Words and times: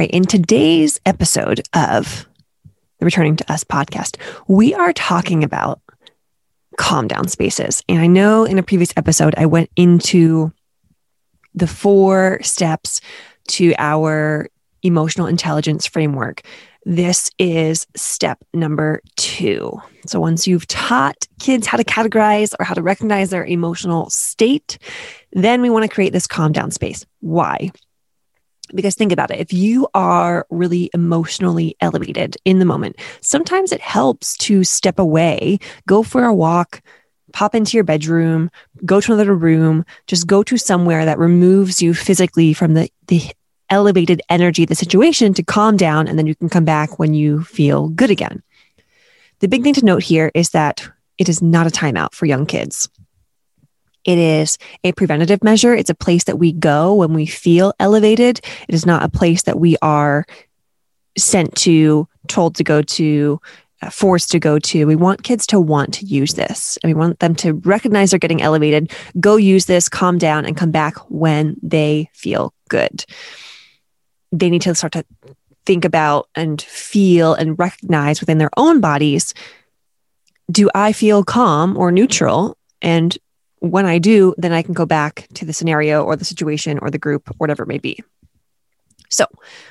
Right, 0.00 0.10
in 0.12 0.24
today's 0.24 0.98
episode 1.04 1.60
of 1.74 2.26
the 3.00 3.04
Returning 3.04 3.36
to 3.36 3.52
Us 3.52 3.64
podcast, 3.64 4.16
we 4.48 4.72
are 4.72 4.94
talking 4.94 5.44
about 5.44 5.78
calm 6.78 7.06
down 7.06 7.28
spaces. 7.28 7.84
And 7.86 8.00
I 8.00 8.06
know 8.06 8.44
in 8.44 8.56
a 8.56 8.62
previous 8.62 8.94
episode, 8.96 9.34
I 9.36 9.44
went 9.44 9.68
into 9.76 10.54
the 11.54 11.66
four 11.66 12.40
steps 12.42 13.02
to 13.48 13.74
our 13.76 14.48
emotional 14.82 15.26
intelligence 15.26 15.84
framework. 15.86 16.44
This 16.86 17.30
is 17.38 17.86
step 17.94 18.42
number 18.54 19.02
two. 19.16 19.82
So, 20.06 20.18
once 20.18 20.46
you've 20.46 20.66
taught 20.66 21.26
kids 21.40 21.66
how 21.66 21.76
to 21.76 21.84
categorize 21.84 22.54
or 22.58 22.64
how 22.64 22.72
to 22.72 22.80
recognize 22.80 23.28
their 23.28 23.44
emotional 23.44 24.08
state, 24.08 24.78
then 25.34 25.60
we 25.60 25.68
want 25.68 25.82
to 25.82 25.94
create 25.94 26.14
this 26.14 26.26
calm 26.26 26.52
down 26.52 26.70
space. 26.70 27.04
Why? 27.20 27.70
Because 28.74 28.94
think 28.94 29.12
about 29.12 29.30
it, 29.30 29.40
if 29.40 29.52
you 29.52 29.88
are 29.94 30.46
really 30.50 30.90
emotionally 30.94 31.76
elevated 31.80 32.36
in 32.44 32.58
the 32.58 32.64
moment, 32.64 32.96
sometimes 33.20 33.72
it 33.72 33.80
helps 33.80 34.36
to 34.38 34.64
step 34.64 34.98
away, 34.98 35.58
go 35.86 36.02
for 36.02 36.24
a 36.24 36.34
walk, 36.34 36.82
pop 37.32 37.54
into 37.54 37.76
your 37.76 37.84
bedroom, 37.84 38.50
go 38.84 39.00
to 39.00 39.12
another 39.12 39.34
room, 39.34 39.84
just 40.06 40.26
go 40.26 40.42
to 40.42 40.56
somewhere 40.56 41.04
that 41.04 41.18
removes 41.18 41.80
you 41.82 41.94
physically 41.94 42.52
from 42.52 42.74
the, 42.74 42.90
the 43.06 43.22
elevated 43.70 44.20
energy 44.28 44.64
of 44.64 44.68
the 44.68 44.74
situation 44.74 45.32
to 45.34 45.42
calm 45.42 45.76
down. 45.76 46.08
And 46.08 46.18
then 46.18 46.26
you 46.26 46.34
can 46.34 46.48
come 46.48 46.64
back 46.64 46.98
when 46.98 47.14
you 47.14 47.42
feel 47.44 47.88
good 47.88 48.10
again. 48.10 48.42
The 49.38 49.48
big 49.48 49.62
thing 49.62 49.74
to 49.74 49.84
note 49.84 50.02
here 50.02 50.30
is 50.34 50.50
that 50.50 50.86
it 51.18 51.28
is 51.28 51.40
not 51.40 51.66
a 51.66 51.70
timeout 51.70 52.14
for 52.14 52.26
young 52.26 52.46
kids. 52.46 52.88
It 54.04 54.18
is 54.18 54.58
a 54.84 54.92
preventative 54.92 55.44
measure. 55.44 55.74
It's 55.74 55.90
a 55.90 55.94
place 55.94 56.24
that 56.24 56.38
we 56.38 56.52
go 56.52 56.94
when 56.94 57.12
we 57.12 57.26
feel 57.26 57.72
elevated. 57.78 58.40
It 58.68 58.74
is 58.74 58.86
not 58.86 59.02
a 59.02 59.08
place 59.08 59.42
that 59.42 59.58
we 59.58 59.76
are 59.82 60.24
sent 61.18 61.54
to, 61.56 62.08
told 62.28 62.54
to 62.56 62.64
go 62.64 62.82
to, 62.82 63.40
uh, 63.82 63.90
forced 63.90 64.30
to 64.30 64.38
go 64.38 64.58
to. 64.58 64.86
We 64.86 64.96
want 64.96 65.22
kids 65.22 65.46
to 65.48 65.60
want 65.60 65.94
to 65.94 66.06
use 66.06 66.34
this. 66.34 66.78
And 66.82 66.90
we 66.90 66.98
want 66.98 67.18
them 67.18 67.34
to 67.36 67.54
recognize 67.54 68.10
they're 68.10 68.18
getting 68.18 68.42
elevated, 68.42 68.92
go 69.18 69.36
use 69.36 69.66
this, 69.66 69.88
calm 69.88 70.18
down, 70.18 70.46
and 70.46 70.56
come 70.56 70.70
back 70.70 70.96
when 71.10 71.56
they 71.62 72.08
feel 72.12 72.54
good. 72.68 73.04
They 74.32 74.48
need 74.48 74.62
to 74.62 74.74
start 74.74 74.92
to 74.92 75.04
think 75.66 75.84
about 75.84 76.28
and 76.34 76.60
feel 76.62 77.34
and 77.34 77.58
recognize 77.58 78.20
within 78.20 78.38
their 78.38 78.50
own 78.56 78.80
bodies 78.80 79.34
do 80.50 80.68
I 80.74 80.92
feel 80.92 81.24
calm 81.24 81.76
or 81.76 81.92
neutral? 81.92 82.56
And 82.82 83.16
when 83.60 83.86
I 83.86 83.98
do, 83.98 84.34
then 84.36 84.52
I 84.52 84.62
can 84.62 84.74
go 84.74 84.86
back 84.86 85.28
to 85.34 85.44
the 85.44 85.52
scenario 85.52 86.02
or 86.02 86.16
the 86.16 86.24
situation 86.24 86.78
or 86.80 86.90
the 86.90 86.98
group, 86.98 87.28
whatever 87.38 87.62
it 87.62 87.68
may 87.68 87.78
be. 87.78 88.02
So, 89.08 89.26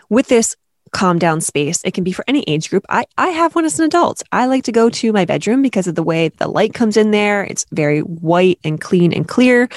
with 0.10 0.28
this 0.28 0.56
calm 0.92 1.20
down 1.20 1.40
space, 1.40 1.82
it 1.84 1.94
can 1.94 2.04
be 2.04 2.12
for 2.12 2.26
any 2.28 2.44
age 2.48 2.70
group. 2.70 2.86
I, 2.90 3.06
I 3.18 3.28
have 3.28 3.56
one 3.56 3.66
as 3.66 3.80
an 3.80 3.86
adult. 3.86 4.24
I 4.32 4.48
like 4.48 4.64
to 4.64 4.72
go 4.72 4.90
to 4.90 5.14
my 5.14 5.26
bedroom 5.26 5.62
because 5.62 5.88
of 5.88 5.96
the 5.96 6.04
way 6.04 6.30
the 6.30 6.48
light 6.48 6.74
comes 6.74 6.98
in 6.98 7.12
there. 7.12 7.44
It's 7.44 7.66
very 7.72 8.00
white 8.02 8.60
and 8.64 8.82
clean 8.82 9.14
and 9.14 9.28
clear. 9.28 9.70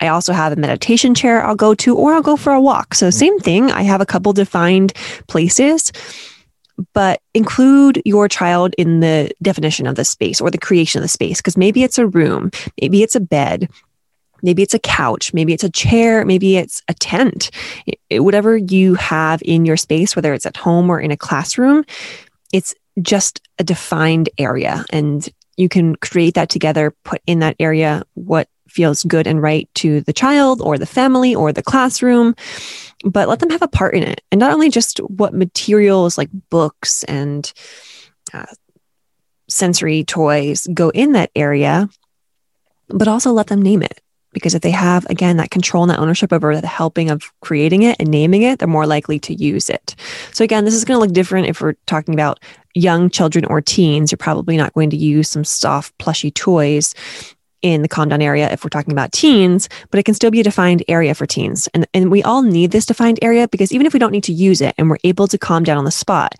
I 0.00 0.08
also 0.08 0.32
have 0.32 0.52
a 0.52 0.56
meditation 0.56 1.14
chair 1.14 1.44
I'll 1.44 1.56
go 1.56 1.74
to, 1.76 1.96
or 1.96 2.12
I'll 2.12 2.22
go 2.22 2.36
for 2.36 2.52
a 2.52 2.60
walk. 2.60 2.94
So, 2.94 3.10
same 3.10 3.38
thing. 3.38 3.70
I 3.70 3.82
have 3.82 4.00
a 4.00 4.06
couple 4.06 4.32
defined 4.32 4.92
places 5.26 5.92
but 6.92 7.20
include 7.34 8.00
your 8.04 8.28
child 8.28 8.74
in 8.78 9.00
the 9.00 9.30
definition 9.42 9.86
of 9.86 9.96
the 9.96 10.04
space 10.04 10.40
or 10.40 10.50
the 10.50 10.58
creation 10.58 11.00
of 11.00 11.04
the 11.04 11.08
space 11.08 11.38
because 11.38 11.56
maybe 11.56 11.82
it's 11.82 11.98
a 11.98 12.06
room, 12.06 12.50
maybe 12.80 13.02
it's 13.02 13.16
a 13.16 13.20
bed, 13.20 13.68
maybe 14.42 14.62
it's 14.62 14.74
a 14.74 14.78
couch, 14.78 15.34
maybe 15.34 15.52
it's 15.52 15.64
a 15.64 15.70
chair, 15.70 16.24
maybe 16.24 16.56
it's 16.56 16.82
a 16.88 16.94
tent. 16.94 17.50
It, 18.08 18.20
whatever 18.20 18.56
you 18.56 18.94
have 18.94 19.42
in 19.44 19.64
your 19.64 19.76
space, 19.76 20.14
whether 20.14 20.32
it's 20.32 20.46
at 20.46 20.56
home 20.56 20.90
or 20.90 21.00
in 21.00 21.10
a 21.10 21.16
classroom, 21.16 21.84
it's 22.52 22.74
just 23.02 23.40
a 23.58 23.64
defined 23.64 24.28
area 24.38 24.84
and 24.90 25.28
you 25.56 25.68
can 25.68 25.96
create 25.96 26.34
that 26.34 26.48
together, 26.48 26.94
put 27.04 27.20
in 27.26 27.40
that 27.40 27.56
area 27.58 28.04
what 28.14 28.48
feels 28.68 29.02
good 29.02 29.26
and 29.26 29.42
right 29.42 29.68
to 29.74 30.00
the 30.02 30.12
child 30.12 30.60
or 30.62 30.78
the 30.78 30.86
family 30.86 31.34
or 31.34 31.52
the 31.52 31.62
classroom, 31.62 32.34
but 33.04 33.28
let 33.28 33.38
them 33.40 33.50
have 33.50 33.62
a 33.62 33.68
part 33.68 33.94
in 33.94 34.02
it. 34.02 34.22
And 34.30 34.38
not 34.38 34.52
only 34.52 34.70
just 34.70 34.98
what 34.98 35.34
materials 35.34 36.18
like 36.18 36.30
books 36.50 37.04
and 37.04 37.52
uh, 38.32 38.46
sensory 39.48 40.04
toys 40.04 40.66
go 40.74 40.90
in 40.90 41.12
that 41.12 41.30
area, 41.34 41.88
but 42.88 43.08
also 43.08 43.32
let 43.32 43.48
them 43.48 43.62
name 43.62 43.82
it. 43.82 44.00
Because 44.32 44.54
if 44.54 44.60
they 44.60 44.70
have, 44.70 45.06
again, 45.06 45.38
that 45.38 45.50
control 45.50 45.82
and 45.82 45.90
that 45.90 45.98
ownership 45.98 46.32
over 46.32 46.60
the 46.60 46.66
helping 46.66 47.08
of 47.08 47.32
creating 47.40 47.82
it 47.82 47.96
and 47.98 48.10
naming 48.10 48.42
it, 48.42 48.58
they're 48.58 48.68
more 48.68 48.86
likely 48.86 49.18
to 49.20 49.34
use 49.34 49.70
it. 49.70 49.96
So, 50.32 50.44
again, 50.44 50.66
this 50.66 50.74
is 50.74 50.84
going 50.84 50.96
to 50.96 51.00
look 51.00 51.14
different 51.14 51.48
if 51.48 51.62
we're 51.62 51.74
talking 51.86 52.12
about 52.12 52.38
young 52.74 53.08
children 53.08 53.46
or 53.46 53.62
teens. 53.62 54.12
You're 54.12 54.18
probably 54.18 54.58
not 54.58 54.74
going 54.74 54.90
to 54.90 54.96
use 54.96 55.30
some 55.30 55.44
soft, 55.44 55.96
plushy 55.96 56.30
toys 56.30 56.94
in 57.62 57.82
the 57.82 57.88
calm 57.88 58.08
down 58.08 58.22
area 58.22 58.50
if 58.50 58.64
we're 58.64 58.70
talking 58.70 58.92
about 58.92 59.12
teens, 59.12 59.68
but 59.90 59.98
it 59.98 60.04
can 60.04 60.14
still 60.14 60.30
be 60.30 60.40
a 60.40 60.44
defined 60.44 60.82
area 60.88 61.14
for 61.14 61.26
teens. 61.26 61.68
And, 61.74 61.86
and 61.94 62.10
we 62.10 62.22
all 62.22 62.42
need 62.42 62.70
this 62.70 62.86
defined 62.86 63.18
area 63.22 63.48
because 63.48 63.72
even 63.72 63.86
if 63.86 63.92
we 63.92 63.98
don't 63.98 64.12
need 64.12 64.24
to 64.24 64.32
use 64.32 64.60
it 64.60 64.74
and 64.78 64.88
we're 64.88 64.98
able 65.04 65.26
to 65.28 65.38
calm 65.38 65.64
down 65.64 65.78
on 65.78 65.84
the 65.84 65.90
spot, 65.90 66.34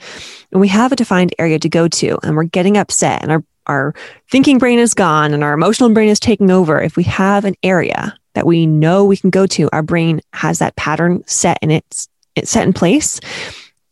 and 0.53 0.61
we 0.61 0.69
have 0.69 0.93
a 0.93 0.97
defined 0.97 1.35
area 1.39 1.59
to 1.59 1.69
go 1.69 1.89
to 1.89 2.19
and 2.23 2.37
we're 2.37 2.45
getting 2.45 2.77
upset 2.77 3.23
and 3.23 3.33
our, 3.33 3.45
our 3.67 3.95
thinking 4.31 4.59
brain 4.59 4.79
is 4.79 4.95
gone 4.95 5.35
and 5.35 5.45
our 5.45 5.53
emotional 5.53 5.91
brain 5.91 6.09
is 6.09 6.21
taking 6.21 6.51
over, 6.51 6.81
if 6.81 6.97
we 6.97 7.05
have 7.05 7.45
an 7.45 7.55
area 7.63 8.17
that 8.35 8.47
we 8.47 8.67
know 8.67 9.05
we 9.05 9.17
can 9.17 9.31
go 9.31 9.47
to, 9.47 9.69
our 9.73 9.83
brain 9.83 10.21
has 10.33 10.59
that 10.61 10.77
pattern 10.77 11.23
set 11.27 11.59
in 11.63 11.71
its 11.71 12.09
it's 12.37 12.51
set 12.51 12.67
in 12.67 12.73
place 12.73 13.21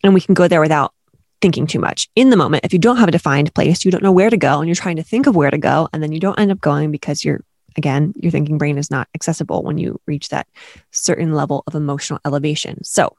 and 0.04 0.14
we 0.14 0.20
can 0.20 0.34
go 0.34 0.46
there 0.46 0.60
without 0.60 0.92
thinking 1.40 1.66
too 1.66 1.78
much 1.78 2.08
in 2.16 2.30
the 2.30 2.36
moment. 2.36 2.64
If 2.64 2.72
you 2.72 2.78
don't 2.78 2.96
have 2.96 3.08
a 3.08 3.12
defined 3.12 3.54
place, 3.54 3.84
you 3.84 3.90
don't 3.90 4.02
know 4.02 4.12
where 4.12 4.30
to 4.30 4.36
go 4.36 4.58
and 4.58 4.68
you're 4.68 4.74
trying 4.74 4.96
to 4.96 5.02
think 5.02 5.26
of 5.26 5.36
where 5.36 5.50
to 5.50 5.58
go. 5.58 5.88
And 5.92 6.02
then 6.02 6.12
you 6.12 6.20
don't 6.20 6.38
end 6.38 6.50
up 6.50 6.60
going 6.60 6.90
because 6.90 7.24
you're, 7.24 7.42
again, 7.76 8.12
your 8.16 8.32
thinking 8.32 8.58
brain 8.58 8.78
is 8.78 8.90
not 8.90 9.08
accessible 9.14 9.62
when 9.62 9.78
you 9.78 10.00
reach 10.06 10.30
that 10.30 10.48
certain 10.90 11.34
level 11.34 11.62
of 11.66 11.74
emotional 11.74 12.20
elevation. 12.24 12.82
So, 12.84 13.16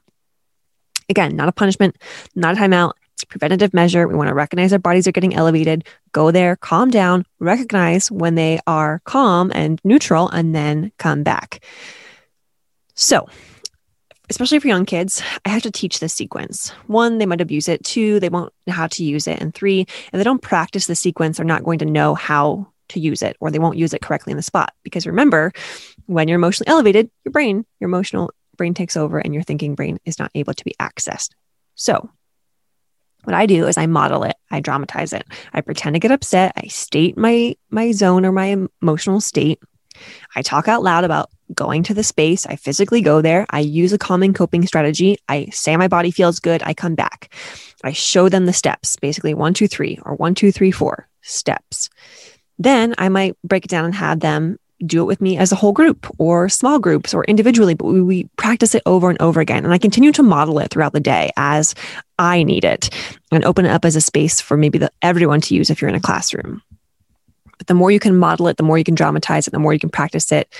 again, 1.08 1.36
not 1.36 1.48
a 1.48 1.52
punishment, 1.52 1.96
not 2.34 2.56
a 2.56 2.60
timeout. 2.60 2.92
It's 3.14 3.22
a 3.24 3.26
preventative 3.26 3.74
measure. 3.74 4.06
We 4.06 4.14
want 4.14 4.28
to 4.28 4.34
recognize 4.34 4.72
our 4.72 4.78
bodies 4.78 5.08
are 5.08 5.12
getting 5.12 5.34
elevated, 5.34 5.84
go 6.12 6.30
there, 6.30 6.54
calm 6.54 6.90
down, 6.90 7.24
recognize 7.40 8.10
when 8.12 8.36
they 8.36 8.60
are 8.66 9.00
calm 9.04 9.50
and 9.54 9.80
neutral, 9.82 10.28
and 10.28 10.54
then 10.54 10.92
come 10.98 11.24
back. 11.24 11.64
So, 12.94 13.28
especially 14.30 14.58
for 14.58 14.68
young 14.68 14.84
kids, 14.84 15.22
I 15.44 15.50
have 15.50 15.62
to 15.62 15.70
teach 15.70 16.00
this 16.00 16.14
sequence. 16.14 16.70
One, 16.86 17.18
they 17.18 17.26
might 17.26 17.40
abuse 17.40 17.68
it. 17.68 17.84
Two, 17.84 18.20
they 18.20 18.28
won't 18.28 18.52
know 18.66 18.74
how 18.74 18.86
to 18.88 19.04
use 19.04 19.26
it. 19.26 19.40
And 19.40 19.54
three, 19.54 19.80
if 19.82 20.12
they 20.12 20.24
don't 20.24 20.42
practice 20.42 20.86
the 20.86 20.94
sequence, 20.94 21.36
they're 21.36 21.46
not 21.46 21.64
going 21.64 21.78
to 21.80 21.86
know 21.86 22.14
how 22.14 22.68
to 22.90 23.00
use 23.00 23.22
it 23.22 23.36
or 23.40 23.50
they 23.50 23.58
won't 23.58 23.78
use 23.78 23.92
it 23.92 24.02
correctly 24.02 24.30
in 24.30 24.36
the 24.36 24.42
spot. 24.42 24.72
Because 24.82 25.06
remember, 25.06 25.52
when 26.06 26.28
you're 26.28 26.36
emotionally 26.36 26.68
elevated, 26.68 27.10
your 27.24 27.32
brain, 27.32 27.64
your 27.80 27.88
emotional 27.88 28.30
brain 28.56 28.74
takes 28.74 28.96
over 28.96 29.18
and 29.18 29.34
your 29.34 29.42
thinking 29.42 29.74
brain 29.74 29.98
is 30.04 30.18
not 30.18 30.30
able 30.34 30.54
to 30.54 30.64
be 30.64 30.74
accessed. 30.80 31.30
So, 31.74 32.10
what 33.24 33.34
I 33.34 33.46
do 33.46 33.66
is 33.66 33.76
I 33.76 33.86
model 33.86 34.22
it, 34.24 34.36
I 34.50 34.60
dramatize 34.60 35.12
it. 35.12 35.26
I 35.52 35.60
pretend 35.60 35.94
to 35.94 36.00
get 36.00 36.12
upset, 36.12 36.52
I 36.56 36.68
state 36.68 37.16
my 37.16 37.56
my 37.68 37.92
zone 37.92 38.24
or 38.24 38.32
my 38.32 38.56
emotional 38.80 39.20
state, 39.20 39.60
I 40.36 40.42
talk 40.42 40.68
out 40.68 40.82
loud 40.82 41.04
about 41.04 41.30
going 41.54 41.82
to 41.84 41.94
the 41.94 42.02
space. 42.02 42.46
I 42.46 42.56
physically 42.56 43.00
go 43.00 43.22
there. 43.22 43.46
I 43.50 43.60
use 43.60 43.92
a 43.92 43.98
calming 43.98 44.34
coping 44.34 44.66
strategy. 44.66 45.18
I 45.28 45.46
say 45.46 45.76
my 45.76 45.88
body 45.88 46.10
feels 46.10 46.38
good. 46.38 46.62
I 46.64 46.74
come 46.74 46.94
back. 46.94 47.34
I 47.84 47.92
show 47.92 48.28
them 48.28 48.46
the 48.46 48.52
steps, 48.52 48.96
basically 48.96 49.34
one, 49.34 49.54
two, 49.54 49.68
three, 49.68 49.98
or 50.04 50.14
one, 50.14 50.34
two, 50.34 50.52
three, 50.52 50.70
four 50.70 51.08
steps. 51.22 51.88
Then 52.58 52.94
I 52.98 53.08
might 53.08 53.36
break 53.44 53.64
it 53.64 53.70
down 53.70 53.84
and 53.84 53.94
have 53.94 54.20
them 54.20 54.58
do 54.84 55.02
it 55.02 55.06
with 55.06 55.20
me 55.20 55.36
as 55.36 55.50
a 55.50 55.56
whole 55.56 55.72
group 55.72 56.06
or 56.18 56.48
small 56.48 56.78
groups 56.78 57.12
or 57.12 57.24
individually, 57.24 57.74
but 57.74 57.86
we, 57.86 58.00
we, 58.00 58.24
practice 58.36 58.74
it 58.74 58.82
over 58.86 59.10
and 59.10 59.20
over 59.20 59.40
again. 59.40 59.64
And 59.64 59.74
I 59.74 59.78
continue 59.78 60.12
to 60.12 60.22
model 60.22 60.58
it 60.60 60.70
throughout 60.70 60.92
the 60.92 61.00
day 61.00 61.30
as 61.36 61.74
I 62.18 62.44
need 62.44 62.64
it 62.64 62.88
and 63.32 63.44
open 63.44 63.66
it 63.66 63.70
up 63.70 63.84
as 63.84 63.96
a 63.96 64.00
space 64.00 64.40
for 64.40 64.56
maybe 64.56 64.78
the, 64.78 64.90
everyone 65.02 65.40
to 65.42 65.54
use 65.54 65.68
if 65.68 65.82
you're 65.82 65.88
in 65.88 65.96
a 65.96 66.00
classroom. 66.00 66.62
But 67.58 67.66
the 67.66 67.74
more 67.74 67.90
you 67.90 68.00
can 68.00 68.16
model 68.16 68.48
it, 68.48 68.56
the 68.56 68.62
more 68.62 68.78
you 68.78 68.84
can 68.84 68.94
dramatize 68.94 69.46
it, 69.46 69.50
the 69.50 69.58
more 69.58 69.72
you 69.72 69.80
can 69.80 69.90
practice 69.90 70.32
it, 70.32 70.52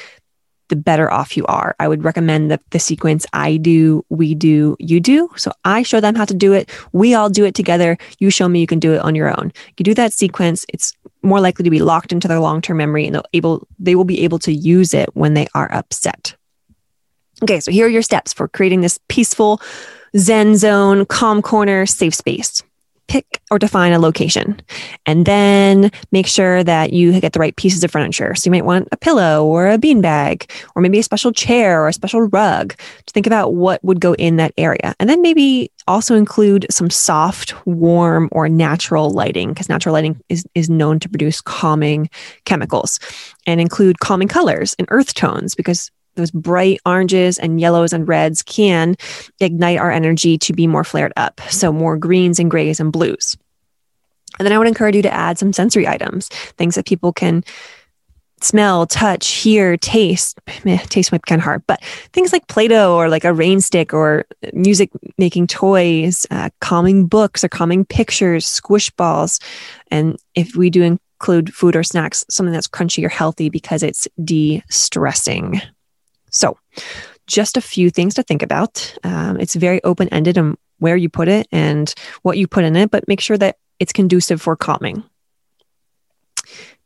the 0.69 0.77
better 0.77 1.11
off 1.11 1.37
you 1.37 1.47
are. 1.47 1.75
I 1.79 1.89
would 1.89 2.05
recommend 2.05 2.51
the, 2.51 2.61
the 2.71 2.79
sequence 2.79 3.27
I 3.33 3.57
do, 3.57 4.05
we 4.11 4.35
do, 4.35 4.77
you 4.79 5.01
do. 5.01 5.31
So 5.37 5.51
I 5.65 5.83
show 5.83 6.01
them 6.01 6.15
how 6.15 6.25
to 6.27 6.35
do 6.35 6.53
it. 6.53 6.71
We 6.93 7.15
all 7.15 7.31
do 7.31 7.45
it 7.45 7.55
together. 7.55 7.97
You 8.19 8.31
show 8.31 8.49
me 8.49 8.61
you 8.61 8.67
can 8.67 8.79
do 8.79 8.93
it 8.93 9.01
on 9.01 9.15
your 9.15 9.31
own. 9.31 9.53
You 9.79 9.85
do 9.85 9.95
that 9.95 10.13
sequence, 10.13 10.67
it's 10.69 10.93
more 11.23 11.41
likely 11.41 11.65
to 11.65 11.71
be 11.71 11.81
locked 11.81 12.13
into 12.13 12.29
their 12.29 12.39
long-term 12.39 12.77
memory 12.77 13.07
and 13.07 13.15
they'll 13.15 13.25
able 13.33 13.67
they 13.79 13.95
will 13.95 14.05
be 14.05 14.23
able 14.23 14.39
to 14.41 14.53
use 14.53 14.95
it 14.95 15.09
when 15.15 15.35
they 15.35 15.49
are 15.55 15.73
upset. 15.73 16.37
Okay, 17.43 17.61
so 17.61 17.71
here 17.71 17.87
are 17.87 17.91
your 17.91 18.03
steps 18.03 18.33
for 18.33 18.49
creating 18.49 18.83
this 18.83 19.01
peaceful 19.09 19.61
zen 20.17 20.57
zone, 20.57 21.07
calm 21.07 21.43
corner, 21.43 21.87
safe 21.87 22.15
space 22.15 22.63
pick 23.09 23.41
or 23.51 23.59
define 23.59 23.93
a 23.93 23.99
location 23.99 24.61
and 25.07 25.27
then 25.27 25.91
make 26.13 26.27
sure 26.27 26.63
that 26.63 26.93
you 26.93 27.19
get 27.21 27.33
the 27.33 27.41
right 27.41 27.57
pieces 27.57 27.83
of 27.83 27.91
furniture. 27.91 28.35
So 28.35 28.47
you 28.47 28.53
might 28.53 28.65
want 28.65 28.89
a 28.93 28.97
pillow 28.97 29.45
or 29.45 29.69
a 29.69 29.79
beanbag 29.79 30.51
or 30.77 30.83
maybe 30.83 30.99
a 30.99 31.03
special 31.03 31.33
chair 31.33 31.83
or 31.83 31.89
a 31.89 31.93
special 31.93 32.23
rug 32.23 32.77
to 32.77 33.13
think 33.13 33.27
about 33.27 33.55
what 33.55 33.83
would 33.83 34.01
go 34.01 34.15
in 34.15 34.37
that 34.37 34.53
area. 34.59 34.95
And 35.01 35.09
then 35.09 35.23
maybe 35.23 35.73
also 35.87 36.15
include 36.15 36.67
some 36.71 36.91
soft, 36.91 37.55
warm, 37.67 38.29
or 38.31 38.49
natural 38.49 39.11
lighting 39.11 39.49
because 39.49 39.69
natural 39.69 39.95
lighting 39.95 40.21
is, 40.29 40.47
is 40.55 40.69
known 40.69 41.01
to 41.01 41.09
produce 41.09 41.41
calming 41.41 42.11
chemicals 42.45 43.01
and 43.47 43.61
include 43.61 44.01
calming 44.01 44.29
colors 44.29 44.75
and 44.79 44.87
earth 44.91 45.15
tones 45.15 45.55
because 45.55 45.91
those 46.19 46.31
bright 46.31 46.81
oranges 46.85 47.39
and 47.39 47.61
yellows 47.61 47.95
and 47.95 48.07
reds 48.07 48.43
can 48.43 48.97
ignite 49.41 49.79
our 49.79 49.91
energy 49.91 50.37
to 50.39 50.53
be 50.53 50.67
more 50.67 50.85
flared 50.85 51.13
up. 51.17 51.41
So, 51.49 51.73
more 51.73 51.97
greens 51.97 52.39
and 52.39 52.51
grays 52.51 52.81
and 52.81 52.93
blues. 52.93 53.37
And 54.39 54.47
then 54.47 54.53
I 54.53 54.59
would 54.59 54.69
encourage 54.69 54.95
you 54.95 55.03
to 55.03 55.13
add 55.13 55.39
some 55.39 55.53
sensory 55.53 55.89
items, 55.89 56.29
things 56.29 56.75
that 56.75 56.87
people 56.87 57.13
can 57.13 57.43
smell, 58.41 58.87
touch, 58.87 59.29
hear, 59.29 59.77
taste. 59.77 60.39
Taste 60.65 61.13
might 61.13 61.23
be 61.23 61.29
kind 61.29 61.41
of 61.41 61.45
hard, 61.45 61.63
but 61.67 61.83
things 62.13 62.33
like 62.33 62.47
Play 62.49 62.69
Doh 62.69 62.97
or 62.97 63.09
like 63.09 63.25
a 63.25 63.33
rain 63.33 63.61
stick 63.61 63.93
or 63.93 64.27
music 64.53 64.91
making 65.17 65.49
toys, 65.49 66.27
uh, 66.31 66.51
calming 66.61 67.07
books 67.07 67.43
or 67.43 67.49
calming 67.49 67.85
pictures, 67.85 68.47
squish 68.47 68.91
balls. 68.91 69.41
And 69.91 70.17
if 70.35 70.55
we 70.55 70.71
do 70.71 70.83
include 70.83 71.53
food 71.53 71.75
or 71.75 71.83
snacks, 71.83 72.25
something 72.31 72.53
that's 72.53 72.69
crunchy 72.69 73.05
or 73.05 73.09
healthy 73.09 73.49
because 73.49 73.83
it's 73.83 74.07
de 74.23 74.63
stressing. 74.71 75.61
So, 76.31 76.59
just 77.27 77.57
a 77.57 77.61
few 77.61 77.91
things 77.91 78.15
to 78.15 78.23
think 78.23 78.43
about. 78.43 78.95
Um, 79.05 79.39
it's 79.39 79.55
very 79.55 79.83
open 79.85 80.09
ended 80.09 80.39
on 80.39 80.57
where 80.79 80.97
you 80.97 81.09
put 81.09 81.29
it 81.29 81.47
and 81.53 81.93
what 82.23 82.39
you 82.39 82.47
put 82.47 82.65
in 82.65 82.77
it, 82.77 82.91
but 82.91 83.07
make 83.07 83.21
sure 83.21 83.37
that 83.39 83.57
it's 83.79 83.93
conducive 83.93 84.41
for 84.41 84.57
calming. 84.57 85.05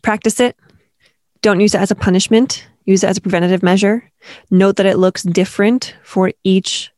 Practice 0.02 0.40
it. 0.40 0.56
Don't 1.42 1.60
use 1.60 1.74
it 1.74 1.80
as 1.80 1.90
a 1.90 1.96
punishment, 1.96 2.66
use 2.84 3.02
it 3.02 3.08
as 3.08 3.18
a 3.18 3.20
preventative 3.20 3.62
measure. 3.62 4.10
Note 4.50 4.76
that 4.76 4.86
it 4.86 4.98
looks 4.98 5.22
different 5.22 5.96
for 6.02 6.32
each 6.44 6.92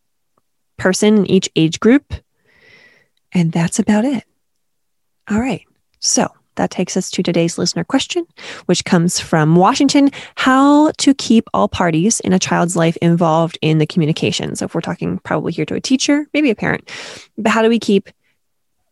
person 0.77 1.19
in 1.19 1.27
each 1.27 1.49
age 1.57 1.81
group. 1.81 2.15
And 3.33 3.53
that's 3.53 3.79
about 3.79 4.05
it. 4.05 4.25
All 5.31 5.41
right. 5.41 5.65
So, 5.99 6.29
that 6.57 6.71
takes 6.71 6.97
us 6.97 7.11
to 7.11 7.23
today's 7.23 7.59
listener 7.59 7.85
question, 7.85 8.27
which 8.67 8.85
comes 8.85 9.21
from 9.21 9.57
Washington 9.57 10.11
How 10.37 10.91
to 10.99 11.15
keep 11.15 11.49
all 11.55 11.69
parties 11.69 12.21
in 12.21 12.33
a 12.33 12.39
child's 12.39 12.77
life 12.77 12.97
involved 12.99 13.59
in 13.63 13.79
the 13.79 13.87
communication. 13.87 14.57
So, 14.57 14.67
if 14.67 14.75
we're 14.75 14.81
talking 14.81 15.19
probably 15.21 15.53
here 15.53 15.67
to 15.67 15.75
a 15.75 15.81
teacher, 15.81 16.27
maybe 16.35 16.51
a 16.51 16.55
parent, 16.55 16.91
but 17.39 17.51
how 17.51 17.63
do 17.63 17.69
we 17.69 17.79
keep 17.79 18.09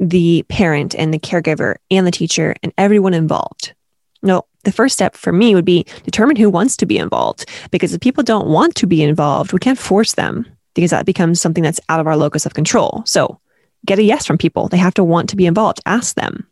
the 0.01 0.45
parent 0.49 0.95
and 0.95 1.15
the 1.15 1.19
caregiver 1.19 1.77
and 1.91 2.07
the 2.07 2.11
teacher 2.11 2.55
and 2.63 2.73
everyone 2.77 3.15
involved? 3.15 3.75
No, 4.23 4.47
the 4.65 4.73
first 4.73 4.95
step 4.95 5.17
for 5.17 5.33
me 5.33 5.55
would 5.55 5.65
be 5.65 5.85
determine 6.05 6.37
who 6.37 6.51
wants 6.51 6.77
to 6.79 6.87
be 6.87 6.99
involved. 6.99 7.49
Because 7.71 7.93
if 7.93 8.01
people 8.01 8.23
don't 8.23 8.49
want 8.49 8.75
to 8.77 8.87
be 8.87 9.03
involved, 9.03 9.53
we 9.53 9.59
can't 9.59 9.79
force 9.79 10.15
them 10.15 10.47
because 10.75 10.91
that 10.91 11.07
becomes 11.07 11.41
something 11.41 11.63
that's 11.63 11.81
out 11.89 12.01
of 12.01 12.07
our 12.07 12.17
locus 12.17 12.47
of 12.47 12.55
control. 12.55 13.03
So, 13.07 13.41
get 13.85 13.99
a 13.99 14.03
yes 14.03 14.27
from 14.27 14.39
people. 14.39 14.69
They 14.69 14.77
have 14.77 14.95
to 14.95 15.05
want 15.05 15.29
to 15.31 15.37
be 15.37 15.47
involved. 15.47 15.81
Ask 15.87 16.15
them. 16.15 16.47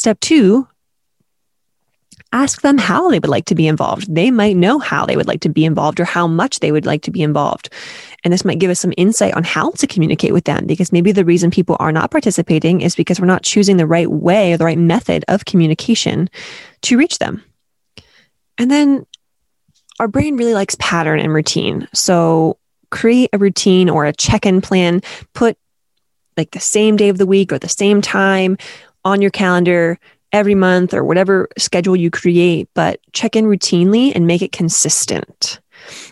Step 0.00 0.18
two, 0.20 0.66
ask 2.32 2.62
them 2.62 2.78
how 2.78 3.10
they 3.10 3.18
would 3.18 3.28
like 3.28 3.44
to 3.44 3.54
be 3.54 3.66
involved. 3.66 4.14
They 4.14 4.30
might 4.30 4.56
know 4.56 4.78
how 4.78 5.04
they 5.04 5.14
would 5.14 5.26
like 5.26 5.42
to 5.42 5.50
be 5.50 5.66
involved 5.66 6.00
or 6.00 6.06
how 6.06 6.26
much 6.26 6.60
they 6.60 6.72
would 6.72 6.86
like 6.86 7.02
to 7.02 7.10
be 7.10 7.20
involved. 7.20 7.68
And 8.24 8.32
this 8.32 8.42
might 8.42 8.60
give 8.60 8.70
us 8.70 8.80
some 8.80 8.94
insight 8.96 9.34
on 9.34 9.44
how 9.44 9.72
to 9.72 9.86
communicate 9.86 10.32
with 10.32 10.46
them 10.46 10.64
because 10.64 10.90
maybe 10.90 11.12
the 11.12 11.26
reason 11.26 11.50
people 11.50 11.76
are 11.80 11.92
not 11.92 12.10
participating 12.10 12.80
is 12.80 12.96
because 12.96 13.20
we're 13.20 13.26
not 13.26 13.42
choosing 13.42 13.76
the 13.76 13.86
right 13.86 14.10
way 14.10 14.54
or 14.54 14.56
the 14.56 14.64
right 14.64 14.78
method 14.78 15.22
of 15.28 15.44
communication 15.44 16.30
to 16.80 16.96
reach 16.96 17.18
them. 17.18 17.44
And 18.56 18.70
then 18.70 19.04
our 19.98 20.08
brain 20.08 20.38
really 20.38 20.54
likes 20.54 20.76
pattern 20.78 21.20
and 21.20 21.34
routine. 21.34 21.86
So 21.92 22.56
create 22.88 23.28
a 23.34 23.38
routine 23.38 23.90
or 23.90 24.06
a 24.06 24.14
check 24.14 24.46
in 24.46 24.62
plan, 24.62 25.02
put 25.34 25.58
like 26.38 26.52
the 26.52 26.60
same 26.60 26.96
day 26.96 27.10
of 27.10 27.18
the 27.18 27.26
week 27.26 27.52
or 27.52 27.58
the 27.58 27.68
same 27.68 28.00
time 28.00 28.56
on 29.04 29.22
your 29.22 29.30
calendar 29.30 29.98
every 30.32 30.54
month 30.54 30.94
or 30.94 31.04
whatever 31.04 31.48
schedule 31.58 31.96
you 31.96 32.10
create, 32.10 32.68
but 32.74 33.00
check 33.12 33.36
in 33.36 33.46
routinely 33.46 34.12
and 34.14 34.26
make 34.26 34.42
it 34.42 34.52
consistent. 34.52 35.60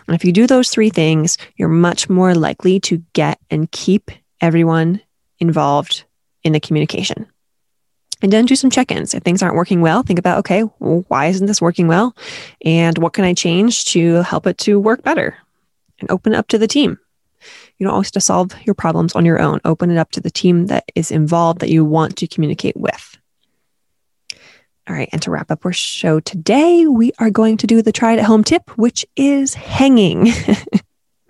And 0.07 0.15
if 0.15 0.25
you 0.25 0.31
do 0.31 0.47
those 0.47 0.69
three 0.69 0.89
things, 0.89 1.37
you're 1.55 1.69
much 1.69 2.09
more 2.09 2.35
likely 2.35 2.79
to 2.81 3.03
get 3.13 3.39
and 3.49 3.71
keep 3.71 4.11
everyone 4.41 5.01
involved 5.39 6.03
in 6.43 6.53
the 6.53 6.59
communication. 6.59 7.27
And 8.21 8.33
then 8.33 8.45
do 8.45 8.55
some 8.55 8.69
check 8.69 8.91
ins. 8.91 9.13
If 9.13 9.23
things 9.23 9.41
aren't 9.41 9.55
working 9.55 9.79
well, 9.79 10.03
think 10.03 10.19
about, 10.19 10.39
okay, 10.39 10.63
well, 10.79 11.05
why 11.07 11.27
isn't 11.27 11.47
this 11.47 11.61
working 11.61 11.87
well? 11.87 12.15
And 12.65 12.97
what 12.97 13.13
can 13.13 13.23
I 13.23 13.33
change 13.33 13.85
to 13.85 14.15
help 14.23 14.45
it 14.45 14.57
to 14.59 14.77
work 14.77 15.03
better? 15.03 15.37
And 15.99 16.11
open 16.11 16.35
up 16.35 16.49
to 16.49 16.57
the 16.57 16.67
team. 16.67 16.99
You 17.79 17.85
don't 17.85 17.93
always 17.93 18.07
have 18.07 18.13
to 18.13 18.21
solve 18.21 18.51
your 18.65 18.75
problems 18.75 19.15
on 19.15 19.25
your 19.25 19.41
own. 19.41 19.61
Open 19.63 19.89
it 19.89 19.97
up 19.97 20.11
to 20.11 20.21
the 20.21 20.29
team 20.29 20.67
that 20.67 20.83
is 20.95 21.11
involved 21.11 21.61
that 21.61 21.69
you 21.69 21.85
want 21.85 22.17
to 22.17 22.27
communicate 22.27 22.75
with. 22.75 23.17
All 24.87 24.95
right. 24.95 25.09
And 25.11 25.21
to 25.21 25.31
wrap 25.31 25.49
up 25.49 25.65
our 25.65 25.71
show 25.71 26.19
today, 26.19 26.87
we 26.87 27.11
are 27.19 27.29
going 27.29 27.57
to 27.57 27.67
do 27.67 27.81
the 27.81 27.91
try 27.91 28.13
it 28.13 28.19
at 28.19 28.25
home 28.25 28.43
tip, 28.43 28.69
which 28.77 29.05
is 29.15 29.53
hanging. 29.53 30.27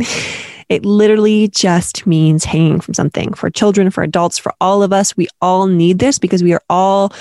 it 0.69 0.85
literally 0.85 1.50
just 1.50 2.07
means 2.07 2.45
hanging 2.45 2.79
from 2.79 2.93
something 2.93 3.33
for 3.33 3.50
children, 3.50 3.91
for 3.91 4.01
adults, 4.01 4.38
for 4.38 4.53
all 4.62 4.81
of 4.81 4.93
us. 4.93 5.17
We 5.17 5.27
all 5.41 5.67
need 5.67 6.00
this 6.00 6.19
because 6.19 6.41
we 6.41 6.53
are 6.53 6.63
all 6.69 7.12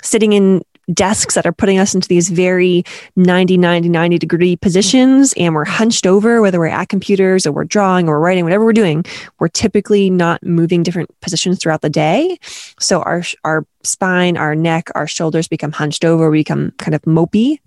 sitting 0.00 0.32
in 0.32 0.62
desks 0.92 1.34
that 1.34 1.46
are 1.46 1.52
putting 1.52 1.78
us 1.78 1.94
into 1.94 2.08
these 2.08 2.30
very 2.30 2.84
90, 3.16 3.56
90, 3.56 3.88
90 3.88 4.18
degree 4.18 4.56
positions 4.56 5.32
and 5.36 5.54
we're 5.54 5.64
hunched 5.64 6.06
over, 6.06 6.40
whether 6.40 6.58
we're 6.58 6.66
at 6.66 6.88
computers 6.88 7.46
or 7.46 7.52
we're 7.52 7.64
drawing 7.64 8.08
or 8.08 8.20
writing, 8.20 8.44
whatever 8.44 8.64
we're 8.64 8.72
doing, 8.72 9.04
we're 9.38 9.48
typically 9.48 10.10
not 10.10 10.42
moving 10.42 10.82
different 10.82 11.10
positions 11.20 11.58
throughout 11.58 11.82
the 11.82 11.90
day. 11.90 12.38
So 12.78 13.02
our, 13.02 13.22
our 13.44 13.66
spine, 13.82 14.36
our 14.36 14.54
neck, 14.54 14.90
our 14.94 15.06
shoulders 15.06 15.48
become 15.48 15.72
hunched 15.72 16.04
over, 16.04 16.30
we 16.30 16.40
become 16.40 16.72
kind 16.78 16.94
of 16.94 17.02
mopey. 17.02 17.58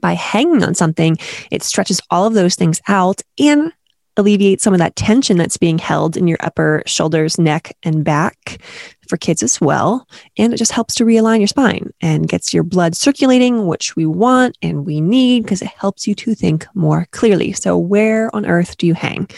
By 0.00 0.14
hanging 0.14 0.62
on 0.62 0.74
something, 0.74 1.18
it 1.50 1.62
stretches 1.62 2.00
all 2.10 2.26
of 2.26 2.32
those 2.32 2.54
things 2.54 2.80
out 2.88 3.20
and 3.38 3.72
alleviates 4.20 4.62
some 4.62 4.72
of 4.72 4.78
that 4.78 4.94
tension 4.96 5.36
that's 5.36 5.56
being 5.56 5.78
held 5.78 6.16
in 6.16 6.28
your 6.28 6.38
upper 6.40 6.82
shoulders, 6.86 7.38
neck, 7.38 7.76
and 7.82 8.04
back 8.04 8.62
for 9.08 9.16
kids 9.16 9.42
as 9.42 9.60
well. 9.60 10.06
And 10.38 10.54
it 10.54 10.56
just 10.56 10.72
helps 10.72 10.94
to 10.96 11.04
realign 11.04 11.38
your 11.38 11.48
spine 11.48 11.92
and 12.00 12.28
gets 12.28 12.54
your 12.54 12.62
blood 12.62 12.94
circulating, 12.94 13.66
which 13.66 13.96
we 13.96 14.06
want 14.06 14.56
and 14.62 14.86
we 14.86 15.00
need 15.00 15.42
because 15.42 15.62
it 15.62 15.68
helps 15.68 16.06
you 16.06 16.14
to 16.14 16.34
think 16.34 16.66
more 16.74 17.06
clearly. 17.10 17.52
So, 17.52 17.76
where 17.76 18.34
on 18.34 18.46
earth 18.46 18.76
do 18.76 18.86
you 18.86 18.94
hang? 18.94 19.28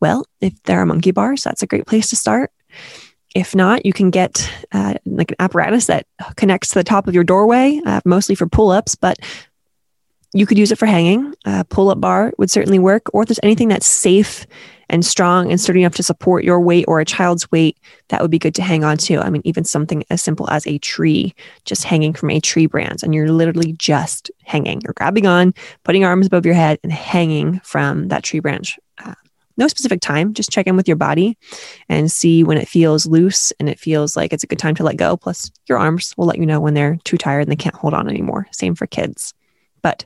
Well, 0.00 0.26
if 0.40 0.60
there 0.64 0.80
are 0.80 0.86
monkey 0.86 1.12
bars, 1.12 1.44
that's 1.44 1.62
a 1.62 1.66
great 1.66 1.86
place 1.86 2.10
to 2.10 2.16
start. 2.16 2.50
If 3.34 3.54
not, 3.54 3.86
you 3.86 3.92
can 3.92 4.10
get 4.10 4.50
uh, 4.72 4.94
like 5.06 5.30
an 5.30 5.36
apparatus 5.38 5.86
that 5.86 6.06
connects 6.36 6.68
to 6.70 6.74
the 6.74 6.84
top 6.84 7.08
of 7.08 7.14
your 7.14 7.24
doorway, 7.24 7.80
uh, 7.86 8.00
mostly 8.04 8.34
for 8.34 8.46
pull 8.46 8.70
ups, 8.70 8.94
but 8.94 9.18
you 10.32 10.46
could 10.46 10.58
use 10.58 10.72
it 10.72 10.78
for 10.78 10.86
hanging. 10.86 11.34
A 11.44 11.64
pull 11.64 11.90
up 11.90 12.00
bar 12.00 12.32
would 12.38 12.50
certainly 12.50 12.78
work. 12.78 13.06
Or 13.12 13.22
if 13.22 13.28
there's 13.28 13.40
anything 13.42 13.68
that's 13.68 13.86
safe 13.86 14.46
and 14.88 15.04
strong 15.04 15.50
and 15.50 15.60
sturdy 15.60 15.80
enough 15.80 15.94
to 15.96 16.02
support 16.02 16.44
your 16.44 16.60
weight 16.60 16.84
or 16.88 17.00
a 17.00 17.04
child's 17.04 17.50
weight, 17.50 17.78
that 18.08 18.22
would 18.22 18.30
be 18.30 18.38
good 18.38 18.54
to 18.54 18.62
hang 18.62 18.84
on 18.84 18.96
to. 18.98 19.18
I 19.18 19.30
mean, 19.30 19.42
even 19.44 19.64
something 19.64 20.04
as 20.10 20.22
simple 20.22 20.48
as 20.50 20.66
a 20.66 20.78
tree, 20.78 21.34
just 21.64 21.84
hanging 21.84 22.12
from 22.12 22.30
a 22.30 22.40
tree 22.40 22.66
branch, 22.66 23.02
and 23.02 23.14
you're 23.14 23.30
literally 23.30 23.72
just 23.74 24.30
hanging. 24.44 24.80
You're 24.82 24.94
grabbing 24.94 25.26
on, 25.26 25.54
putting 25.84 26.04
arms 26.04 26.26
above 26.26 26.46
your 26.46 26.54
head, 26.54 26.78
and 26.82 26.92
hanging 26.92 27.60
from 27.60 28.08
that 28.08 28.22
tree 28.22 28.40
branch. 28.40 28.78
Uh, 29.02 29.14
no 29.56 29.68
specific 29.68 30.00
time, 30.00 30.32
just 30.32 30.50
check 30.50 30.66
in 30.66 30.76
with 30.76 30.88
your 30.88 30.96
body 30.96 31.36
and 31.88 32.10
see 32.10 32.42
when 32.42 32.56
it 32.56 32.68
feels 32.68 33.06
loose 33.06 33.52
and 33.60 33.68
it 33.68 33.78
feels 33.78 34.16
like 34.16 34.32
it's 34.32 34.44
a 34.44 34.46
good 34.46 34.58
time 34.58 34.74
to 34.76 34.82
let 34.82 34.96
go. 34.96 35.16
Plus, 35.16 35.50
your 35.68 35.78
arms 35.78 36.14
will 36.16 36.26
let 36.26 36.38
you 36.38 36.46
know 36.46 36.60
when 36.60 36.74
they're 36.74 36.98
too 37.04 37.18
tired 37.18 37.42
and 37.42 37.50
they 37.50 37.56
can't 37.56 37.76
hold 37.76 37.92
on 37.92 38.08
anymore. 38.08 38.46
Same 38.50 38.74
for 38.74 38.86
kids. 38.86 39.34
But 39.82 40.04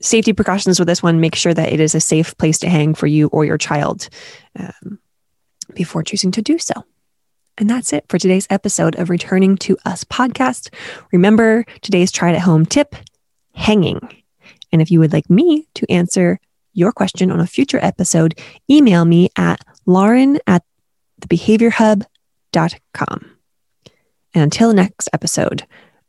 safety 0.00 0.32
precautions 0.32 0.78
with 0.78 0.88
this 0.88 1.02
one 1.02 1.20
make 1.20 1.34
sure 1.34 1.54
that 1.54 1.72
it 1.72 1.80
is 1.80 1.94
a 1.94 2.00
safe 2.00 2.36
place 2.38 2.58
to 2.58 2.68
hang 2.68 2.94
for 2.94 3.06
you 3.06 3.28
or 3.28 3.44
your 3.44 3.58
child 3.58 4.08
um, 4.58 4.98
before 5.74 6.02
choosing 6.02 6.30
to 6.32 6.42
do 6.42 6.58
so. 6.58 6.72
And 7.56 7.68
that's 7.68 7.92
it 7.92 8.04
for 8.08 8.18
today's 8.18 8.46
episode 8.50 8.96
of 8.96 9.10
Returning 9.10 9.56
to 9.58 9.76
Us 9.84 10.04
podcast. 10.04 10.72
Remember 11.12 11.64
today's 11.82 12.12
try 12.12 12.30
it 12.30 12.36
at 12.36 12.42
home 12.42 12.64
tip 12.64 12.94
hanging. 13.54 14.00
And 14.70 14.80
if 14.80 14.92
you 14.92 15.00
would 15.00 15.12
like 15.12 15.28
me 15.28 15.66
to 15.74 15.90
answer 15.90 16.38
your 16.72 16.92
question 16.92 17.32
on 17.32 17.40
a 17.40 17.46
future 17.46 17.80
episode, 17.82 18.38
email 18.70 19.04
me 19.04 19.30
at 19.36 19.64
lauren 19.86 20.38
at 20.46 20.62
thebehaviorhub.com. 21.22 23.30
And 24.34 24.42
until 24.44 24.72
next 24.72 25.08
episode, 25.12 25.66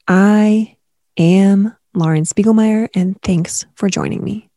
I 0.08 0.78
am 1.18 1.76
Lauren 2.00 2.24
Spiegelmeier, 2.24 2.90
and 2.96 3.22
thanks 3.22 3.66
for 3.76 3.90
joining 3.90 4.24
me. 4.24 4.50